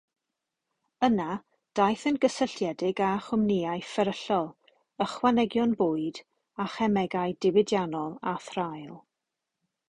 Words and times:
Yna, 1.07 1.25
daeth 1.79 2.05
yn 2.11 2.15
gysylltiedig 2.23 3.01
â 3.07 3.09
chwmnïau 3.25 3.83
fferyllol, 3.89 4.49
ychwanegion 5.07 5.77
bwyd, 5.83 6.23
a 6.65 6.69
chemegau 6.77 7.37
diwydiannol 7.47 8.17
a 8.33 8.35
thraul. 8.49 8.99